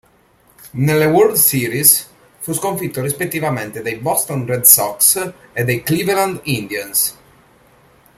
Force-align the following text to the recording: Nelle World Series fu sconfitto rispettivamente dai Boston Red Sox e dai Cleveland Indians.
Nelle 0.71 1.05
World 1.05 1.35
Series 1.35 2.11
fu 2.39 2.53
sconfitto 2.53 3.03
rispettivamente 3.03 3.83
dai 3.83 3.97
Boston 3.97 4.47
Red 4.47 4.63
Sox 4.63 5.33
e 5.53 5.63
dai 5.63 5.83
Cleveland 5.83 6.39
Indians. 6.45 7.15